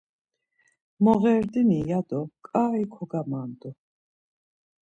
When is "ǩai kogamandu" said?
2.47-3.69